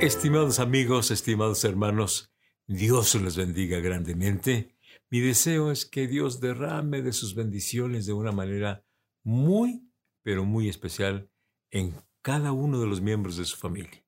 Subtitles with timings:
[0.00, 2.32] Estimados amigos, estimados hermanos,
[2.66, 4.74] Dios les bendiga grandemente.
[5.10, 8.82] Mi deseo es que Dios derrame de sus bendiciones de una manera
[9.22, 9.92] muy,
[10.22, 11.30] pero muy especial
[11.70, 14.02] en cada uno de los miembros de su familia.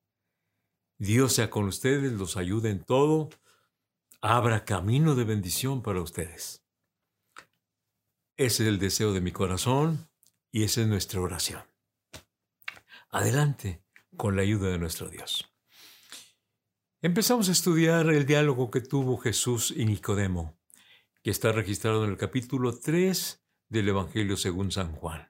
[0.97, 3.29] Dios sea con ustedes, los ayude en todo,
[4.19, 6.65] abra camino de bendición para ustedes.
[8.35, 10.09] Ese es el deseo de mi corazón
[10.51, 11.61] y esa es nuestra oración.
[13.11, 13.83] Adelante
[14.17, 15.52] con la ayuda de nuestro Dios.
[17.05, 20.57] Empezamos a estudiar el diálogo que tuvo Jesús y Nicodemo,
[21.21, 25.29] que está registrado en el capítulo 3 del Evangelio según San Juan.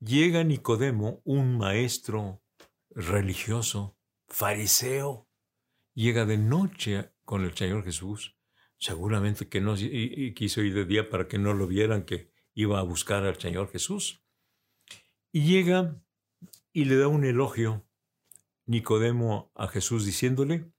[0.00, 2.42] Llega Nicodemo, un maestro
[2.90, 3.96] religioso,
[4.28, 5.30] fariseo,
[5.94, 8.36] llega de noche con el Señor Jesús,
[8.76, 12.82] seguramente que no quiso ir de día para que no lo vieran que iba a
[12.82, 14.22] buscar al Señor Jesús.
[15.32, 16.04] Y llega
[16.70, 17.82] y le da un elogio
[18.66, 20.70] Nicodemo a Jesús diciéndole,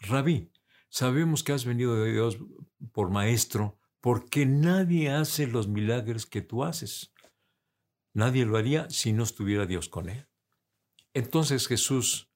[0.00, 0.52] Rabí,
[0.88, 2.38] sabemos que has venido de Dios
[2.92, 7.12] por maestro, porque nadie hace los milagros que tú haces.
[8.12, 10.26] Nadie lo haría si no estuviera Dios con él.
[11.12, 12.30] Entonces Jesús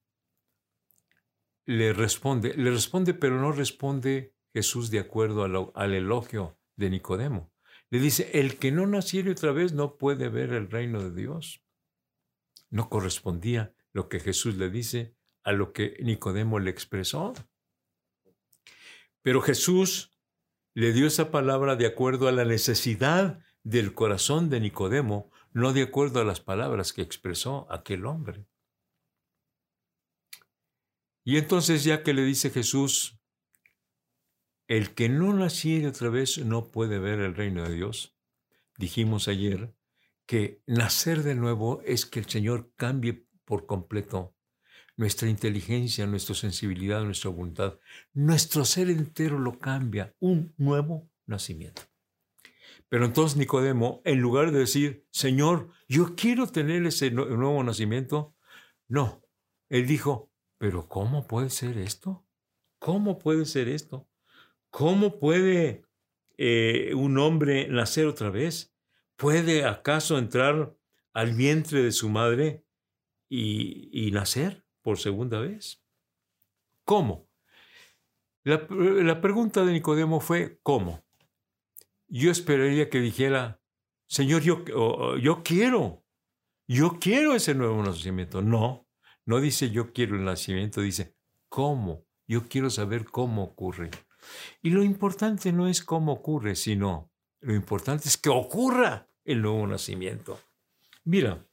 [1.67, 7.53] le responde, le responde, pero no responde Jesús de acuerdo al, elogio de Nicodemo.
[7.91, 11.63] Le dice, el que no naciere otra vez no puede ver el reino de Dios.
[12.71, 17.33] No correspondía lo que Jesús le dice a lo que Nicodemo le expresó.
[19.23, 20.19] Pero Jesús
[20.75, 25.83] le dio esa palabra de acuerdo a la necesidad del corazón de Nicodemo, no de
[25.83, 28.47] acuerdo a las palabras que expresó aquel hombre.
[31.25, 33.21] Y entonces ya que le dice Jesús,
[34.69, 38.17] el que no naciere otra vez no puede ver el reino de Dios.
[38.79, 39.75] Dijimos ayer
[40.27, 44.37] que nacer de nuevo es que el Señor cambie por completo
[45.01, 47.79] nuestra inteligencia, nuestra sensibilidad, nuestra voluntad,
[48.13, 51.81] nuestro ser entero lo cambia, un nuevo nacimiento.
[52.91, 58.37] Pero entonces Nicodemo, en lugar de decir, Señor, yo quiero tener ese nuevo nacimiento,
[58.89, 59.23] no,
[59.71, 62.27] él dijo, pero ¿cómo puede ser esto?
[62.79, 64.07] ¿Cómo puede ser esto?
[64.69, 65.87] ¿Cómo puede
[66.37, 68.75] eh, un hombre nacer otra vez?
[69.17, 70.77] ¿Puede acaso entrar
[71.15, 72.67] al vientre de su madre
[73.31, 74.67] y nacer?
[74.83, 75.83] Por segunda vez.
[76.85, 77.29] ¿Cómo?
[78.43, 81.05] La, pregunta de Nicodemo fue, ¿cómo?
[82.09, 83.61] Yo esperaría que dijera,
[84.07, 84.65] Señor, yo,
[85.19, 86.05] yo quiero,
[86.67, 88.43] yo quiero ese nuevo nacimiento.
[88.43, 88.89] No,
[89.27, 91.15] no dice yo quiero el nacimiento, dice,
[91.49, 92.07] ¿cómo?
[92.27, 93.91] Yo quiero saber cómo ocurre.
[94.63, 99.67] Y lo importante no es cómo ocurre, sino lo importante es que ocurra el nuevo
[99.67, 100.41] nacimiento.
[101.05, 101.47] Mira,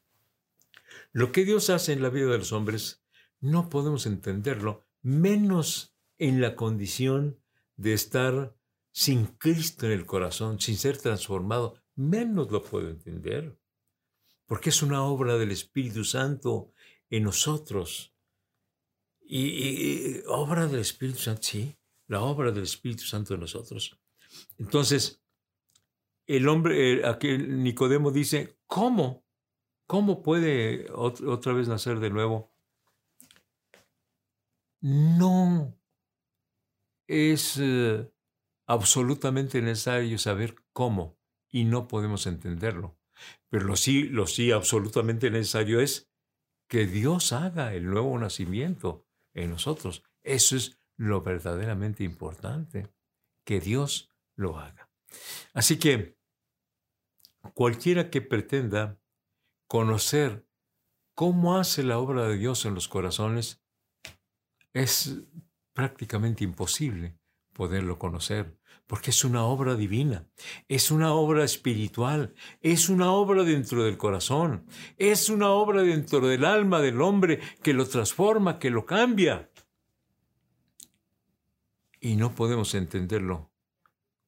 [1.12, 3.04] lo que Dios hace en la vida de los hombres
[3.40, 7.40] no podemos entenderlo, menos en la condición
[7.76, 8.56] de estar
[8.92, 13.60] sin Cristo en el corazón, sin ser transformado, menos lo puedo entender.
[14.48, 16.72] Porque es una obra del Espíritu Santo
[17.10, 18.16] en nosotros.
[19.22, 21.78] Y, obra del Espíritu Santo, sí,
[22.08, 24.00] la obra del Espíritu Santo en nosotros.
[24.58, 25.22] Entonces,
[26.26, 29.26] el hombre, aquel Nicodemo dice, ¿cómo?
[29.86, 32.52] ¿Cómo puede otra vez nacer de nuevo?
[34.82, 35.78] No
[37.08, 38.12] es eh,
[38.68, 41.18] absolutamente necesario saber cómo
[41.50, 42.98] y no podemos entenderlo.
[43.50, 46.12] Pero lo sí, lo sí absolutamente necesario es
[46.68, 50.04] que Dios haga el nuevo nacimiento en nosotros.
[50.22, 52.92] Eso es lo verdaderamente importante,
[53.46, 54.92] que Dios lo haga.
[55.54, 56.18] Así que
[57.54, 59.00] cualquiera que pretenda
[59.68, 60.48] conocer
[61.16, 63.64] cómo hace la obra de Dios en los corazones,
[64.78, 65.18] es
[65.74, 67.18] prácticamente imposible
[67.54, 70.28] poderlo conocer, porque es una obra divina,
[70.68, 76.46] es una obra espiritual, es una obra dentro del corazón, es una obra dentro del
[76.46, 79.50] alma del hombre que lo transforma, que lo cambia.
[82.00, 83.52] Y no podemos entenderlo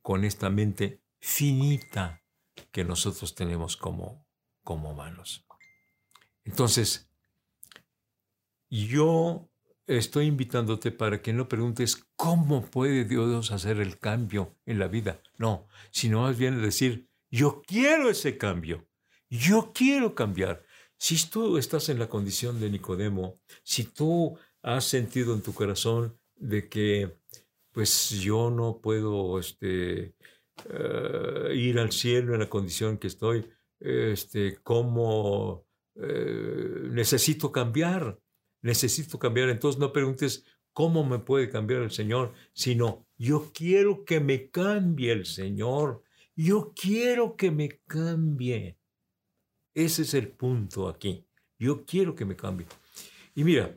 [0.01, 2.23] con esta mente finita
[2.71, 4.25] que nosotros tenemos como,
[4.63, 5.45] como humanos.
[6.43, 7.09] Entonces,
[8.69, 9.48] yo
[9.89, 15.21] estoy invitándote para que no preguntes cómo puede Dios hacer el cambio en la vida.
[15.37, 18.87] No, sino más bien decir, yo quiero ese cambio,
[19.29, 20.63] yo quiero cambiar.
[20.97, 26.17] Si tú estás en la condición de Nicodemo, si tú has sentido en tu corazón
[26.35, 27.17] de que
[27.71, 30.15] pues yo no puedo este,
[30.69, 33.49] eh, ir al cielo en la condición que estoy,
[33.79, 35.65] este, cómo
[35.95, 38.19] eh, necesito cambiar,
[38.61, 39.49] necesito cambiar.
[39.49, 45.11] Entonces no preguntes cómo me puede cambiar el Señor, sino yo quiero que me cambie
[45.11, 46.03] el Señor.
[46.35, 48.77] Yo quiero que me cambie.
[49.73, 51.25] Ese es el punto aquí.
[51.57, 52.67] Yo quiero que me cambie.
[53.35, 53.75] Y mira,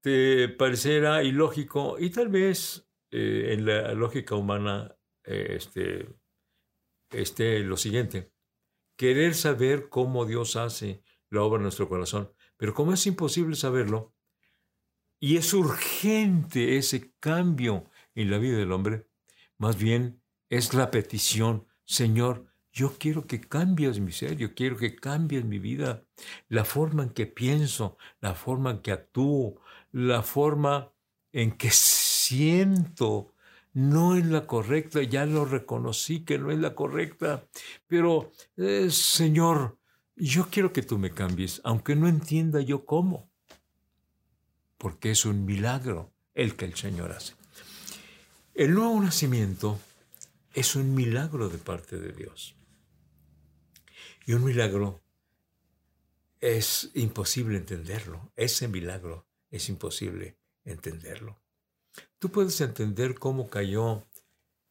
[0.00, 4.94] te parecerá ilógico y tal vez eh, en la lógica humana
[5.24, 5.58] eh,
[7.10, 8.30] este, lo siguiente.
[8.96, 12.30] Querer saber cómo Dios hace la obra en nuestro corazón.
[12.56, 14.14] Pero como es imposible saberlo,
[15.20, 19.06] y es urgente ese cambio en la vida del hombre,
[19.58, 24.96] más bien es la petición, Señor, yo quiero que cambies mi ser, yo quiero que
[24.96, 26.04] cambies mi vida,
[26.48, 29.60] la forma en que pienso, la forma en que actúo,
[29.92, 30.92] la forma
[31.32, 33.32] en que siento,
[33.72, 37.46] no es la correcta, ya lo reconocí que no es la correcta,
[37.86, 39.78] pero eh, Señor,
[40.16, 43.30] yo quiero que tú me cambies, aunque no entienda yo cómo,
[44.78, 47.34] porque es un milagro el que el Señor hace.
[48.54, 49.80] El nuevo nacimiento
[50.52, 52.54] es un milagro de parte de Dios.
[54.26, 55.02] Y un milagro
[56.40, 58.32] es imposible entenderlo.
[58.36, 61.40] Ese milagro es imposible entenderlo.
[62.18, 64.06] Tú puedes entender cómo cayó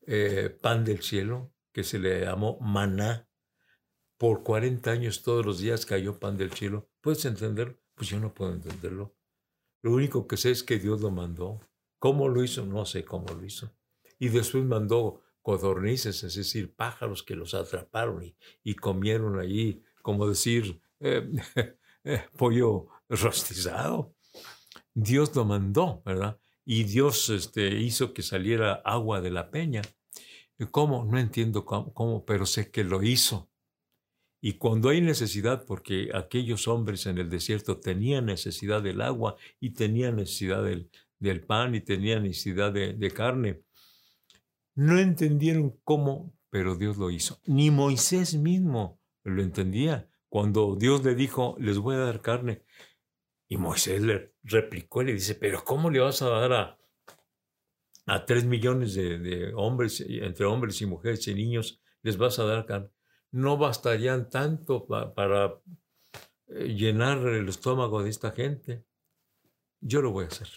[0.06, 3.28] eh, pan del cielo, que se le llamó maná,
[4.24, 6.90] por 40 años todos los días cayó pan del cielo.
[7.02, 7.78] ¿Puedes entenderlo?
[7.94, 9.14] Pues yo no puedo entenderlo.
[9.81, 11.60] Lo único que sé es que Dios lo mandó.
[12.00, 12.66] ¿Cómo lo hizo?
[12.66, 13.75] No sé cómo lo hizo.
[14.20, 18.34] Y después mandó codornices, es decir, pájaros que los atraparon
[18.64, 21.30] y, comieron allí, como decir, eh,
[22.06, 24.16] eh, pollo rostizado.
[24.94, 26.40] Dios lo mandó, ¿verdad?
[26.64, 29.81] Y Dios este, hizo que saliera agua de la peña.
[30.72, 31.04] ¿Cómo?
[31.04, 33.50] No entiendo cómo, pero sé que lo hizo.
[34.45, 39.69] Y cuando hay necesidad, porque aquellos hombres en el desierto tenían necesidad del agua y
[39.69, 43.62] tenían necesidad del, pan y tenían necesidad de, carne,
[44.75, 47.40] no entendieron cómo, pero Dios lo hizo.
[47.45, 50.10] Ni Moisés mismo lo entendía.
[50.28, 52.63] Cuando Dios le dijo, les voy a dar carne,
[53.48, 56.78] y Moisés le replicó y le dice, pero ¿cómo le vas a dar a,
[58.07, 62.44] a tres millones de, de, hombres, entre hombres y mujeres y niños, les vas a
[62.44, 62.89] dar carne?
[63.33, 65.59] No bastarían tanto para
[66.47, 68.85] eh, llenar el estómago de esta gente.
[69.81, 70.50] Yo lo voy a hacer.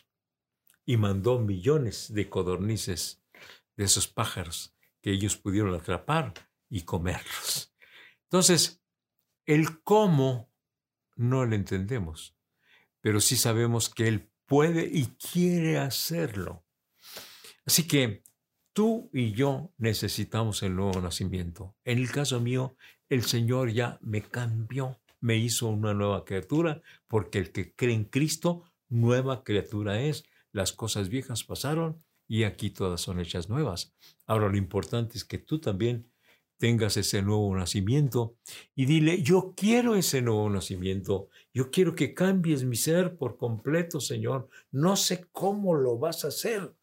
[0.85, 3.25] Y mandó millones de codornices
[3.77, 6.35] de esos pájaros que ellos pudieron atrapar
[6.69, 7.75] y comerlos.
[8.25, 8.83] Entonces,
[9.47, 10.53] el cómo
[11.15, 12.37] no lo entendemos,
[13.01, 16.67] pero sí sabemos que Él puede y quiere hacerlo.
[17.65, 18.23] Así que
[18.77, 21.75] Tú y yo necesitamos el nuevo nacimiento.
[21.83, 22.77] En el caso mío,
[23.09, 28.05] el Señor ya me cambió, me hizo una nueva criatura, porque el que cree en
[28.05, 30.25] Cristo, nueva criatura es.
[30.53, 33.95] Las cosas viejas pasaron y aquí todas son hechas nuevas.
[34.27, 36.11] Ahora lo importante es que tú también
[36.59, 38.37] tengas ese nuevo nacimiento
[38.75, 44.01] y dile, yo quiero ese nuevo nacimiento, yo quiero que cambies mi ser por completo,
[44.01, 44.51] Señor.
[44.71, 46.76] No sé cómo lo vas a hacer,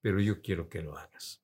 [0.00, 1.42] pero yo quiero que lo hagas.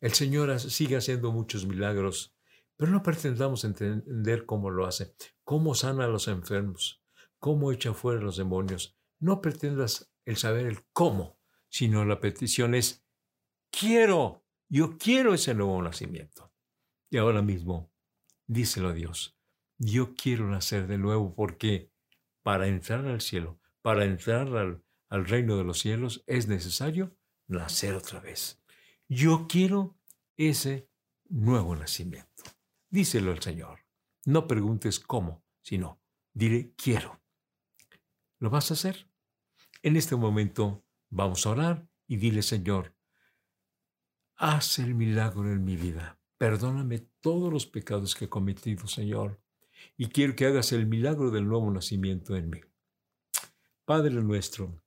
[0.00, 2.34] El Señor sigue haciendo muchos milagros,
[2.76, 5.14] pero no pretendamos entender cómo lo hace,
[5.44, 7.02] cómo sana a los enfermos,
[7.38, 8.98] cómo echa fuera a los demonios.
[9.20, 11.38] No pretendas el saber el cómo,
[11.68, 13.04] sino la petición es,
[13.70, 16.52] quiero, yo quiero ese nuevo nacimiento.
[17.08, 17.92] Y ahora mismo,
[18.46, 19.38] díselo a Dios,
[19.78, 21.92] yo quiero nacer de nuevo porque
[22.42, 27.14] para entrar al cielo, para entrar al, al reino de los cielos, es necesario
[27.46, 28.62] nacer otra vez.
[29.10, 29.98] Yo quiero
[30.38, 30.88] ese
[31.28, 32.44] nuevo nacimiento.
[32.88, 33.80] Díselo al Señor.
[34.24, 36.00] No preguntes cómo, sino
[36.32, 37.20] dile quiero.
[38.38, 39.06] ¿Lo vas a hacer?
[39.82, 42.96] En este momento vamos a orar y dile Señor,
[44.36, 46.18] haz el milagro en mi vida.
[46.38, 49.42] Perdóname todos los pecados que he cometido, Señor,
[49.94, 52.60] y quiero que hagas el milagro del nuevo nacimiento en mí.
[53.84, 54.81] Padre nuestro,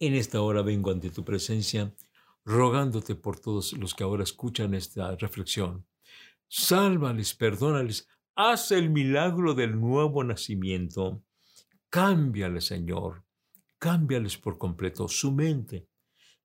[0.00, 1.94] en esta hora vengo ante tu presencia,
[2.44, 5.86] rogándote por todos los que ahora escuchan esta reflexión.
[6.48, 11.22] Sálvales, perdónales, haz el milagro del nuevo nacimiento.
[11.90, 13.24] Cámbiales, Señor,
[13.78, 15.86] cámbiales por completo su mente,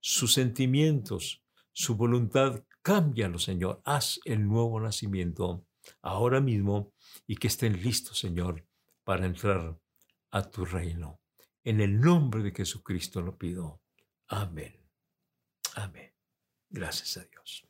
[0.02, 2.62] sus sentimientos, su voluntad.
[2.82, 3.82] Cámbialo, Señor.
[3.86, 5.66] Haz el nuevo nacimiento
[6.02, 6.94] ahora mismo
[7.26, 8.66] y que estén listos, Señor,
[9.04, 9.80] para entrar
[10.32, 11.20] a tu reino.
[11.66, 13.82] En el nombre de Jesucristo lo pido.
[14.28, 14.88] Amén.
[15.74, 16.14] Amén.
[16.70, 17.68] Gracias a Dios.